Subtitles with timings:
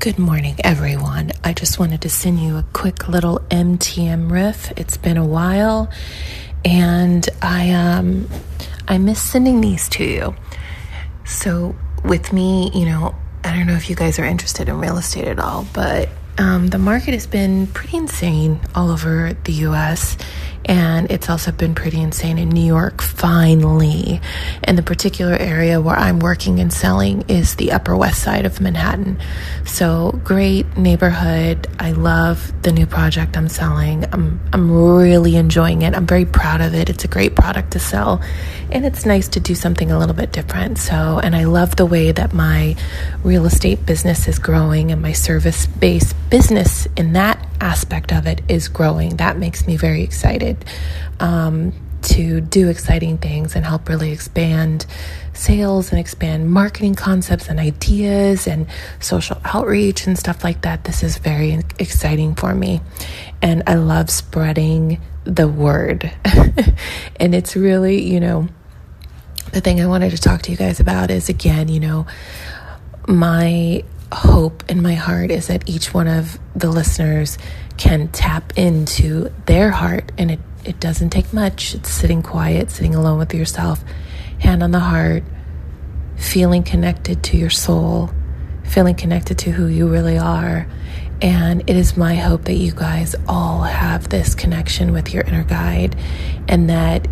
[0.00, 1.32] Good morning, everyone.
[1.42, 4.70] I just wanted to send you a quick little MTM riff.
[4.76, 5.90] It's been a while,
[6.64, 8.28] and I um
[8.86, 10.36] I miss sending these to you.
[11.24, 11.74] So
[12.04, 15.26] with me, you know, I don't know if you guys are interested in real estate
[15.26, 16.08] at all, but
[16.38, 20.16] um, the market has been pretty insane all over the U.S
[20.68, 24.20] and it's also been pretty insane in New York finally.
[24.62, 28.60] And the particular area where I'm working and selling is the Upper West Side of
[28.60, 29.18] Manhattan.
[29.64, 31.66] So great neighborhood.
[31.78, 34.04] I love the new project I'm selling.
[34.12, 35.94] I'm I'm really enjoying it.
[35.94, 36.90] I'm very proud of it.
[36.90, 38.20] It's a great product to sell.
[38.70, 40.76] And it's nice to do something a little bit different.
[40.76, 42.76] So, and I love the way that my
[43.24, 48.68] real estate business is growing and my service-based business in that aspect of it is
[48.68, 49.16] growing.
[49.16, 50.64] That makes me very excited
[51.20, 51.72] um,
[52.02, 54.86] to do exciting things and help really expand
[55.32, 58.66] sales and expand marketing concepts and ideas and
[59.00, 60.84] social outreach and stuff like that.
[60.84, 62.80] This is very exciting for me.
[63.40, 66.12] And I love spreading the word.
[67.16, 68.48] and it's really, you know,
[69.52, 72.06] the thing I wanted to talk to you guys about is again, you know,
[73.06, 77.38] my hope in my heart is that each one of the listeners
[77.76, 81.74] can tap into their heart and it, it doesn't take much.
[81.74, 83.84] It's sitting quiet, sitting alone with yourself,
[84.40, 85.22] hand on the heart,
[86.16, 88.10] feeling connected to your soul,
[88.64, 90.66] feeling connected to who you really are.
[91.20, 95.44] And it is my hope that you guys all have this connection with your inner
[95.44, 95.96] guide
[96.48, 97.06] and that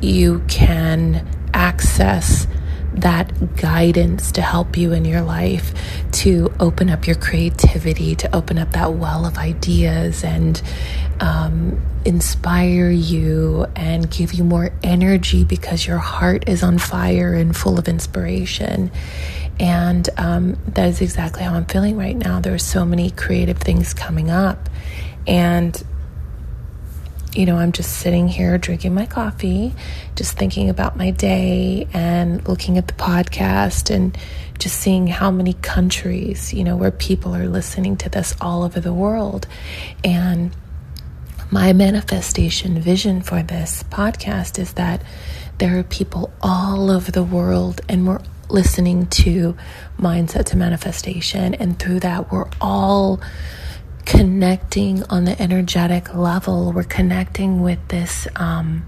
[0.00, 2.46] you can access
[2.94, 5.74] that guidance to help you in your life,
[6.12, 10.62] to open up your creativity, to open up that well of ideas and
[11.20, 17.56] um, inspire you and give you more energy because your heart is on fire and
[17.56, 18.90] full of inspiration.
[19.58, 22.40] And um, that is exactly how I'm feeling right now.
[22.40, 24.68] There are so many creative things coming up.
[25.26, 25.82] And
[27.36, 29.74] you know, I'm just sitting here drinking my coffee,
[30.14, 34.16] just thinking about my day and looking at the podcast and
[34.58, 38.80] just seeing how many countries, you know, where people are listening to this all over
[38.80, 39.46] the world.
[40.02, 40.56] And
[41.50, 45.02] my manifestation vision for this podcast is that
[45.58, 49.56] there are people all over the world and we're listening to
[49.98, 53.20] mindset to manifestation and through that we're all
[54.06, 56.72] connecting on the energetic level.
[56.72, 58.86] We're connecting with this um,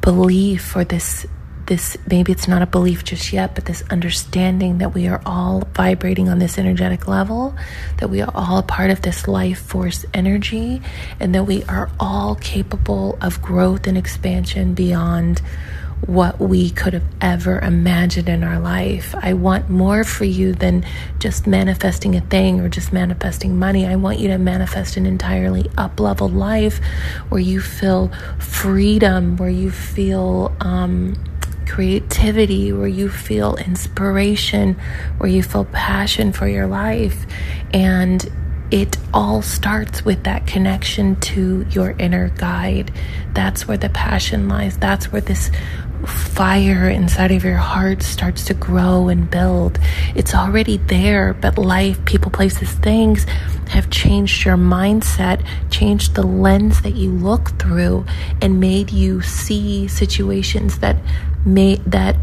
[0.00, 1.26] belief or this
[1.66, 5.68] this maybe it's not a belief just yet, but this understanding that we are all
[5.74, 7.54] vibrating on this energetic level,
[7.98, 10.80] that we are all a part of this life force energy,
[11.20, 15.42] and that we are all capable of growth and expansion beyond
[16.06, 19.14] what we could have ever imagined in our life.
[19.16, 20.84] I want more for you than
[21.18, 23.86] just manifesting a thing or just manifesting money.
[23.86, 26.80] I want you to manifest an entirely up level life
[27.28, 31.14] where you feel freedom, where you feel um,
[31.66, 34.74] creativity, where you feel inspiration,
[35.18, 37.26] where you feel passion for your life.
[37.72, 38.30] And
[38.70, 42.92] it all starts with that connection to your inner guide.
[43.32, 44.76] That's where the passion lies.
[44.76, 45.50] That's where this
[46.06, 49.78] fire inside of your heart starts to grow and build.
[50.14, 53.24] It's already there, but life, people, places, things
[53.70, 58.04] have changed your mindset, changed the lens that you look through,
[58.40, 60.96] and made you see situations that
[61.44, 62.16] made that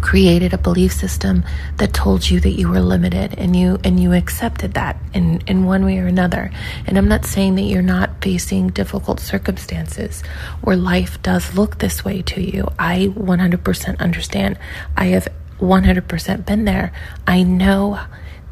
[0.00, 1.44] created a belief system
[1.76, 5.64] that told you that you were limited and you and you accepted that in in
[5.64, 6.50] one way or another.
[6.86, 10.22] And i'm not saying that you're not facing difficult circumstances
[10.62, 12.68] where life does look this way to you.
[12.78, 14.58] I 100% understand.
[14.96, 15.28] I have
[15.58, 16.92] 100% been there.
[17.26, 18.00] I know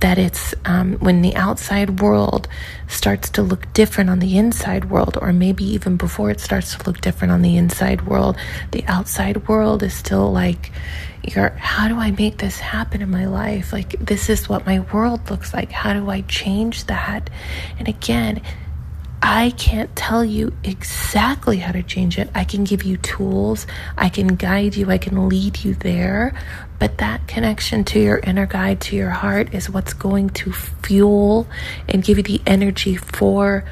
[0.01, 2.49] that it's um, when the outside world
[2.87, 6.85] starts to look different on the inside world, or maybe even before it starts to
[6.85, 8.37] look different on the inside world,
[8.71, 10.71] the outside world is still like,
[11.25, 13.73] you're, how do I make this happen in my life?
[13.73, 15.73] Like, this is what my world looks like.
[15.73, 17.29] How do I change that?
[17.79, 18.41] And again,
[19.21, 22.31] I can't tell you exactly how to change it.
[22.35, 23.67] I can give you tools,
[23.97, 26.35] I can guide you, I can lead you there.
[26.79, 31.49] But that connection to your inner guide, to your heart, is what's going to fuel
[31.89, 33.65] and give you the energy for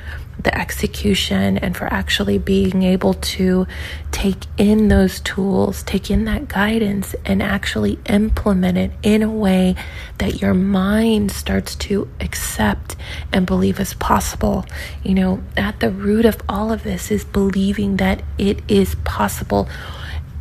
[0.43, 3.67] the execution and for actually being able to
[4.12, 9.75] take in those tools, take in that guidance, and actually implement it in a way
[10.19, 12.97] that your mind starts to accept
[13.33, 14.65] and believe is possible.
[15.03, 19.69] You know, at the root of all of this is believing that it is possible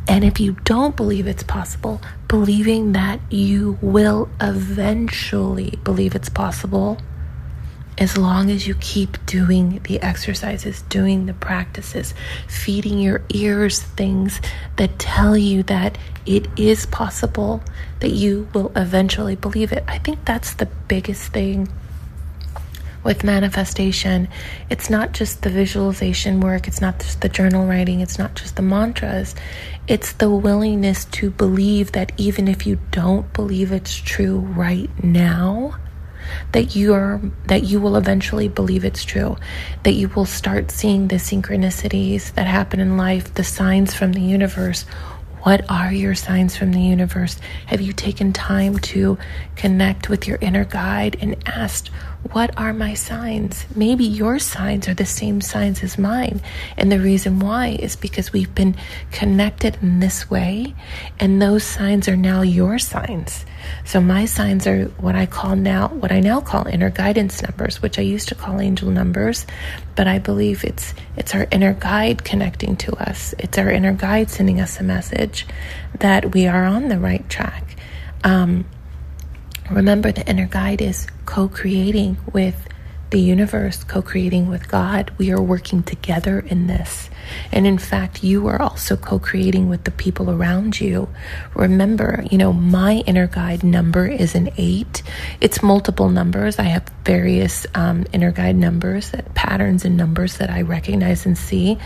[0.08, 6.98] And if you don't believe it's possible, believing that you will eventually believe it's possible
[7.98, 12.12] as long as you keep doing the exercises, doing the practices,
[12.46, 14.40] feeding your ears things
[14.76, 15.96] that tell you that
[16.26, 17.62] it is possible,
[18.00, 19.84] that you will eventually believe it.
[19.88, 21.68] I think that's the biggest thing
[23.06, 24.28] with manifestation.
[24.68, 28.56] It's not just the visualization work, it's not just the journal writing, it's not just
[28.56, 29.34] the mantras.
[29.86, 35.76] It's the willingness to believe that even if you don't believe it's true right now,
[36.52, 39.36] that you are that you will eventually believe it's true
[39.82, 44.20] that you will start seeing the synchronicities that happen in life the signs from the
[44.20, 44.84] universe.
[45.42, 47.38] What are your signs from the universe?
[47.66, 49.16] Have you taken time to
[49.54, 51.90] connect with your inner guide and asked
[52.32, 56.40] what are my signs maybe your signs are the same signs as mine
[56.76, 58.74] and the reason why is because we've been
[59.12, 60.74] connected in this way
[61.18, 63.44] and those signs are now your signs
[63.84, 67.82] so my signs are what I call now, what I now call inner guidance numbers,
[67.82, 69.46] which I used to call angel numbers,
[69.94, 73.34] but I believe it's it's our inner guide connecting to us.
[73.38, 75.46] It's our inner guide sending us a message
[76.00, 77.76] that we are on the right track.
[78.24, 78.66] Um,
[79.70, 82.68] remember, the inner guide is co-creating with
[83.10, 85.12] the universe, co creating with God.
[85.16, 87.08] We are working together in this.
[87.52, 91.08] And in fact, you are also co creating with the people around you.
[91.54, 95.02] Remember, you know, my inner guide number is an eight.
[95.40, 96.58] It's multiple numbers.
[96.58, 101.36] I have various um, inner guide numbers, that, patterns and numbers that I recognize and
[101.36, 101.78] see.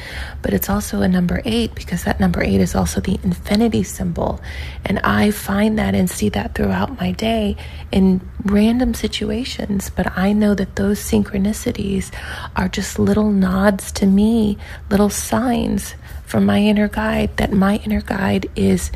[0.42, 4.40] But it's also a number eight because that number eight is also the infinity symbol.
[4.84, 7.56] And I find that and see that throughout my day
[7.92, 9.90] in random situations.
[9.90, 12.12] But I know that those synchronicities
[12.56, 14.56] are just little nods to me,
[14.90, 15.94] little signs
[16.24, 18.92] from my inner guide that my inner guide is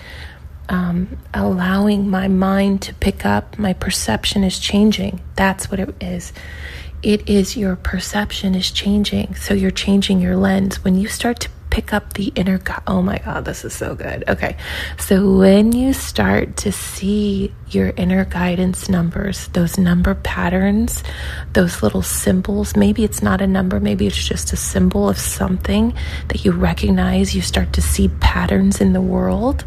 [0.68, 3.58] um, allowing my mind to pick up.
[3.58, 5.20] My perception is changing.
[5.36, 6.32] That's what it is.
[7.02, 9.34] It is your perception is changing.
[9.34, 10.82] So you're changing your lens.
[10.82, 14.22] When you start to pick up the inner oh my god this is so good
[14.28, 14.56] okay
[14.96, 21.02] so when you start to see your inner guidance numbers those number patterns
[21.54, 25.92] those little symbols maybe it's not a number maybe it's just a symbol of something
[26.28, 29.64] that you recognize you start to see patterns in the world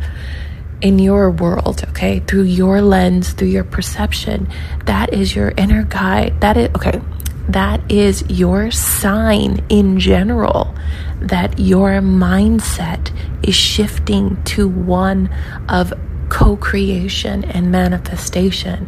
[0.81, 4.47] in your world, okay, through your lens, through your perception.
[4.85, 6.39] That is your inner guide.
[6.41, 7.01] That is, okay,
[7.49, 10.75] that is your sign in general
[11.21, 15.29] that your mindset is shifting to one
[15.67, 15.93] of
[16.29, 18.87] co creation and manifestation.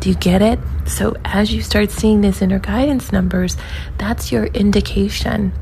[0.00, 0.58] Do you get it?
[0.86, 3.56] So, as you start seeing these inner guidance numbers,
[3.98, 5.52] that's your indication.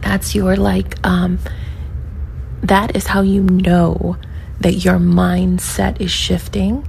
[0.00, 1.38] That's your like, um,
[2.62, 4.16] that is how you know
[4.64, 6.82] that your mindset is shifting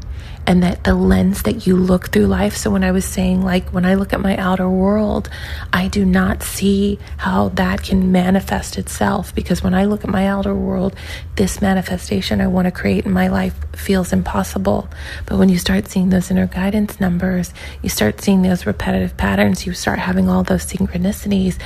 [0.47, 2.55] and that the lens that you look through life.
[2.55, 5.29] So, when I was saying, like, when I look at my outer world,
[5.73, 10.25] I do not see how that can manifest itself because when I look at my
[10.25, 10.95] outer world,
[11.35, 14.87] this manifestation I want to create in my life feels impossible.
[15.25, 19.65] But when you start seeing those inner guidance numbers, you start seeing those repetitive patterns,
[19.65, 21.59] you start having all those synchronicities.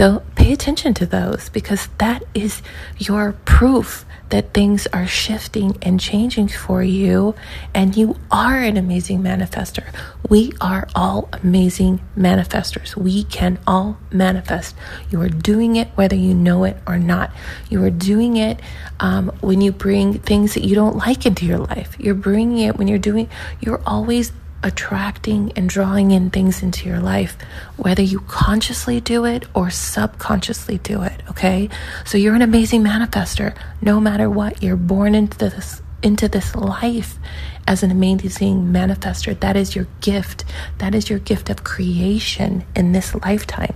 [0.00, 2.62] Though, pay attention to those because that is
[2.96, 7.34] your proof that things are shifting and changing for you,
[7.74, 9.92] and you are an amazing manifester.
[10.26, 12.96] We are all amazing manifestors.
[12.96, 14.74] We can all manifest.
[15.10, 17.30] You are doing it whether you know it or not.
[17.68, 18.58] You are doing it
[19.00, 21.94] um, when you bring things that you don't like into your life.
[21.98, 23.28] You're bringing it when you're doing,
[23.60, 27.36] you're always attracting and drawing in things into your life,
[27.76, 31.22] whether you consciously do it or subconsciously do it.
[31.30, 31.68] Okay.
[32.04, 33.56] So you're an amazing manifester.
[33.80, 37.18] No matter what, you're born into this, into this life
[37.66, 39.38] as an amazing manifester.
[39.38, 40.44] That is your gift.
[40.78, 43.74] That is your gift of creation in this lifetime.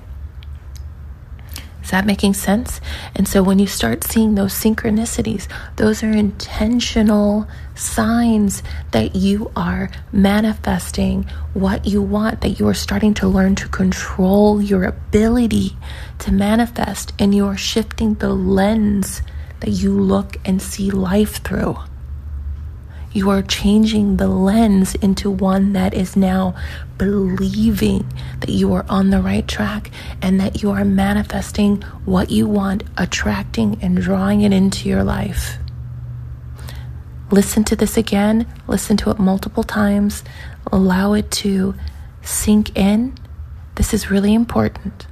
[1.95, 2.81] That making sense?
[3.15, 5.47] And so when you start seeing those synchronicities,
[5.77, 7.47] those are intentional
[7.77, 11.23] signs that you are manifesting
[11.53, 15.77] what you want, that you are starting to learn to control your ability
[16.19, 19.23] to manifest, and you are shifting the lens
[19.61, 21.77] that you look and see life through.
[23.15, 26.57] You are changing the lens into one that is now
[26.99, 32.49] believing that you are on the right track and that you are manifesting what you
[32.49, 35.59] want, attracting and drawing it into your life.
[37.31, 40.25] Listen to this again, listen to it multiple times,
[40.73, 41.77] allow it to
[42.21, 43.17] sink in.
[43.77, 45.07] This is really important.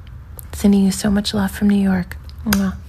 [0.52, 2.16] Sending you so much love from New York.
[2.46, 2.81] Mwah.